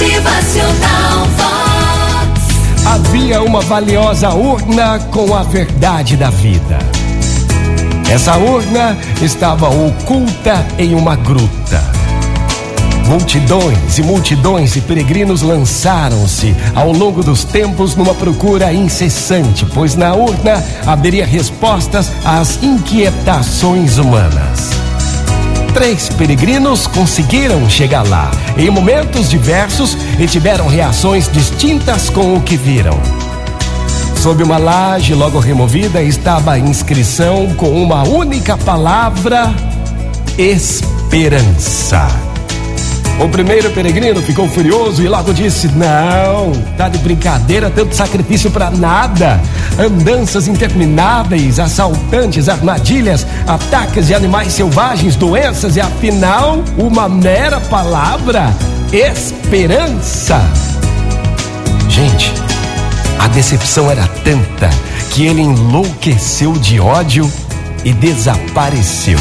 Motivacional 0.00 1.26
Vox. 1.36 2.86
Havia 2.86 3.42
uma 3.42 3.60
valiosa 3.60 4.30
urna 4.30 4.98
com 5.10 5.34
a 5.34 5.42
verdade 5.42 6.16
da 6.16 6.30
vida. 6.30 6.78
Essa 8.10 8.38
urna 8.38 8.96
estava 9.20 9.68
oculta 9.68 10.66
em 10.78 10.94
uma 10.94 11.16
gruta. 11.16 11.84
Multidões 13.08 13.98
e 13.98 14.02
multidões 14.02 14.72
de 14.72 14.80
peregrinos 14.80 15.42
lançaram-se 15.42 16.56
ao 16.74 16.92
longo 16.92 17.22
dos 17.22 17.44
tempos 17.44 17.94
numa 17.94 18.14
procura 18.14 18.72
incessante, 18.72 19.66
pois 19.66 19.96
na 19.96 20.14
urna 20.14 20.64
haveria 20.86 21.26
respostas 21.26 22.10
às 22.24 22.62
inquietações 22.62 23.98
humanas. 23.98 24.79
Três 25.72 26.08
peregrinos 26.08 26.86
conseguiram 26.86 27.68
chegar 27.70 28.06
lá 28.06 28.30
em 28.56 28.68
momentos 28.70 29.30
diversos 29.30 29.96
e 30.18 30.26
tiveram 30.26 30.66
reações 30.66 31.30
distintas 31.30 32.10
com 32.10 32.34
o 32.34 32.40
que 32.40 32.56
viram. 32.56 32.98
Sob 34.20 34.42
uma 34.42 34.58
laje 34.58 35.14
logo 35.14 35.38
removida 35.38 36.02
estava 36.02 36.52
a 36.52 36.58
inscrição 36.58 37.54
com 37.54 37.70
uma 37.82 38.02
única 38.02 38.56
palavra: 38.58 39.54
esperança. 40.36 42.29
O 43.20 43.28
primeiro 43.28 43.70
peregrino 43.70 44.22
ficou 44.22 44.48
furioso 44.48 45.02
e 45.02 45.08
logo 45.08 45.34
disse: 45.34 45.68
Não, 45.68 46.52
tá 46.78 46.88
de 46.88 46.96
brincadeira, 46.98 47.68
tanto 47.68 47.94
sacrifício 47.94 48.50
para 48.50 48.70
nada. 48.70 49.38
Andanças 49.78 50.48
intermináveis, 50.48 51.58
assaltantes, 51.58 52.48
armadilhas, 52.48 53.26
ataques 53.46 54.06
de 54.06 54.14
animais 54.14 54.54
selvagens, 54.54 55.16
doenças 55.16 55.76
e 55.76 55.80
afinal, 55.82 56.64
uma 56.78 57.10
mera 57.10 57.60
palavra: 57.60 58.54
esperança. 58.90 60.40
Gente, 61.90 62.32
a 63.18 63.28
decepção 63.28 63.90
era 63.90 64.06
tanta 64.24 64.70
que 65.10 65.26
ele 65.26 65.42
enlouqueceu 65.42 66.54
de 66.54 66.80
ódio 66.80 67.30
e 67.84 67.92
desapareceu. 67.92 69.18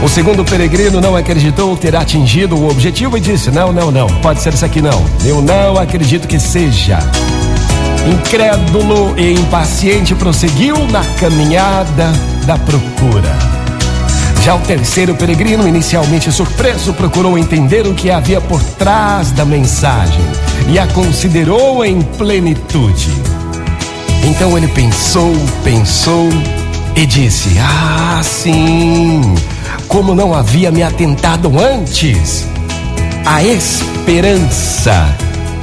O 0.00 0.08
segundo 0.08 0.44
peregrino 0.44 1.00
não 1.00 1.16
acreditou 1.16 1.76
ter 1.76 1.96
atingido 1.96 2.56
o 2.56 2.70
objetivo 2.70 3.16
e 3.16 3.20
disse: 3.20 3.50
Não, 3.50 3.72
não, 3.72 3.90
não, 3.90 4.06
pode 4.20 4.40
ser 4.40 4.54
isso 4.54 4.64
aqui 4.64 4.80
não. 4.80 5.04
Eu 5.24 5.42
não 5.42 5.76
acredito 5.76 6.28
que 6.28 6.38
seja. 6.38 6.98
Incrédulo 8.06 9.18
e 9.18 9.32
impaciente 9.32 10.14
prosseguiu 10.14 10.76
na 10.86 11.04
caminhada 11.18 12.12
da 12.46 12.56
procura. 12.56 13.36
Já 14.44 14.54
o 14.54 14.60
terceiro 14.60 15.16
peregrino, 15.16 15.66
inicialmente 15.66 16.30
surpreso, 16.30 16.94
procurou 16.94 17.36
entender 17.36 17.86
o 17.86 17.92
que 17.92 18.08
havia 18.08 18.40
por 18.40 18.62
trás 18.62 19.32
da 19.32 19.44
mensagem 19.44 20.24
e 20.68 20.78
a 20.78 20.86
considerou 20.86 21.84
em 21.84 22.00
plenitude. 22.00 23.10
Então 24.24 24.56
ele 24.56 24.68
pensou, 24.68 25.34
pensou 25.64 26.28
e 26.94 27.04
disse: 27.04 27.58
Ah, 27.58 28.20
sim 28.22 29.34
como 29.88 30.14
não 30.14 30.34
havia 30.34 30.70
me 30.70 30.82
atentado 30.82 31.58
antes. 31.58 32.46
A 33.24 33.42
esperança 33.42 35.08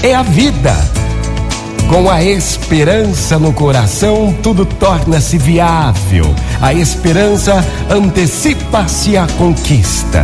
é 0.03 0.13
a 0.13 0.23
vida. 0.23 0.75
Com 1.89 2.09
a 2.09 2.23
esperança 2.23 3.37
no 3.37 3.53
coração, 3.53 4.35
tudo 4.41 4.65
torna-se 4.65 5.37
viável. 5.37 6.33
A 6.59 6.73
esperança 6.73 7.63
antecipa-se 7.89 9.15
à 9.15 9.27
conquista. 9.37 10.23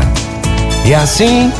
E 0.84 0.94
assim, 0.94 1.52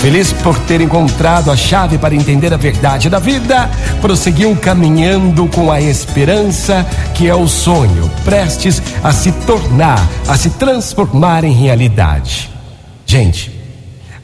Feliz 0.00 0.32
por 0.32 0.58
ter 0.60 0.80
encontrado 0.80 1.50
a 1.50 1.56
chave 1.56 1.98
para 1.98 2.14
entender 2.14 2.54
a 2.54 2.56
verdade 2.56 3.10
da 3.10 3.18
vida, 3.18 3.70
prosseguiu 4.00 4.56
caminhando 4.56 5.46
com 5.48 5.70
a 5.70 5.78
esperança 5.78 6.86
que 7.14 7.28
é 7.28 7.34
o 7.34 7.46
sonho, 7.46 8.10
prestes 8.24 8.82
a 9.04 9.12
se 9.12 9.30
tornar, 9.30 10.00
a 10.26 10.38
se 10.38 10.48
transformar 10.50 11.44
em 11.44 11.52
realidade. 11.52 12.48
Gente, 13.04 13.52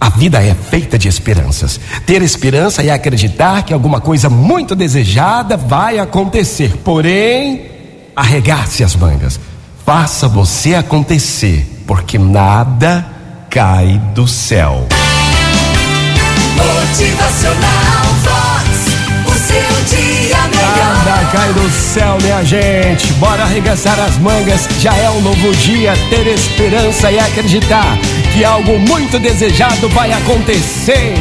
a 0.00 0.08
vida 0.08 0.42
é 0.42 0.54
feita 0.54 0.98
de 0.98 1.08
esperanças. 1.08 1.78
Ter 2.06 2.22
esperança 2.22 2.82
é 2.82 2.88
acreditar 2.88 3.62
que 3.62 3.74
alguma 3.74 4.00
coisa 4.00 4.30
muito 4.30 4.74
desejada 4.74 5.58
vai 5.58 5.98
acontecer. 5.98 6.74
Porém, 6.78 7.66
arregace 8.16 8.82
as 8.82 8.96
mangas. 8.96 9.38
Faça 9.84 10.26
você 10.26 10.74
acontecer, 10.74 11.84
porque 11.86 12.18
nada 12.18 13.04
cai 13.50 14.00
do 14.14 14.26
céu. 14.26 14.86
Motivacional 16.56 18.04
Vox, 18.24 18.66
o 19.26 19.34
seu 19.34 19.98
dia 19.98 20.36
melhor. 20.48 21.04
Nada 21.04 21.30
cai 21.30 21.52
do 21.52 21.70
céu, 21.70 22.16
minha 22.22 22.42
gente. 22.44 23.12
Bora 23.14 23.42
arregaçar 23.42 23.98
as 24.00 24.16
mangas. 24.18 24.66
Já 24.80 24.94
é 24.94 25.10
um 25.10 25.20
novo 25.20 25.52
dia. 25.56 25.92
Ter 26.08 26.26
esperança 26.26 27.10
e 27.10 27.18
acreditar 27.18 27.98
que 28.32 28.44
algo 28.44 28.78
muito 28.78 29.18
desejado 29.18 29.88
vai 29.90 30.12
acontecer. 30.12 31.14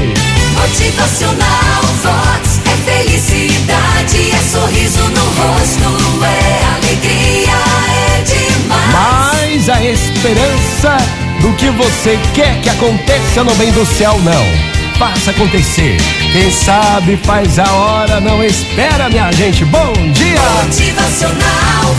Motivacional 0.53 1.83
Vox 2.01 2.61
é 2.65 3.03
felicidade, 3.03 4.31
é 4.31 4.39
sorriso 4.49 5.03
no 5.03 5.25
rosto, 5.25 6.23
é 6.23 6.65
alegria, 6.75 7.57
é 7.89 8.21
demais. 8.23 8.93
Mas 8.93 9.69
a 9.69 9.83
esperança 9.83 10.97
do 11.41 11.51
que 11.53 11.69
você 11.71 12.17
quer 12.33 12.59
que 12.61 12.69
aconteça 12.69 13.43
não 13.43 13.53
vem 13.55 13.71
do 13.71 13.85
céu, 13.85 14.17
não. 14.23 14.64
Faça 14.97 15.31
acontecer. 15.31 15.97
Quem 16.31 16.49
sabe 16.49 17.17
faz 17.17 17.59
a 17.59 17.69
hora, 17.73 18.21
não 18.21 18.41
espera, 18.41 19.09
minha 19.09 19.29
gente. 19.33 19.65
Bom 19.65 19.91
dia! 20.13 20.39
Motivacional 20.63 21.95